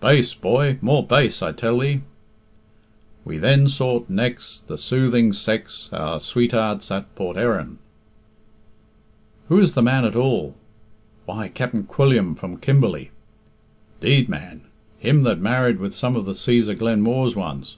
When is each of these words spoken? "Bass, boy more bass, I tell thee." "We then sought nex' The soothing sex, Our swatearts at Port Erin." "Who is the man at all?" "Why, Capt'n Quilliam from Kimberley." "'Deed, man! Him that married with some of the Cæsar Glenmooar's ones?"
"Bass, 0.00 0.32
boy 0.32 0.78
more 0.80 1.06
bass, 1.06 1.42
I 1.42 1.52
tell 1.52 1.80
thee." 1.80 2.00
"We 3.26 3.36
then 3.36 3.68
sought 3.68 4.08
nex' 4.08 4.62
The 4.66 4.78
soothing 4.78 5.34
sex, 5.34 5.90
Our 5.92 6.18
swatearts 6.18 6.90
at 6.90 7.14
Port 7.14 7.36
Erin." 7.36 7.76
"Who 9.48 9.58
is 9.58 9.74
the 9.74 9.82
man 9.82 10.06
at 10.06 10.16
all?" 10.16 10.54
"Why, 11.26 11.48
Capt'n 11.48 11.84
Quilliam 11.84 12.34
from 12.34 12.56
Kimberley." 12.56 13.10
"'Deed, 14.00 14.30
man! 14.30 14.62
Him 14.98 15.24
that 15.24 15.40
married 15.40 15.78
with 15.78 15.94
some 15.94 16.16
of 16.16 16.24
the 16.24 16.32
Cæsar 16.32 16.74
Glenmooar's 16.74 17.36
ones?" 17.36 17.76